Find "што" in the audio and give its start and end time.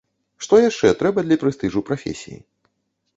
0.43-0.61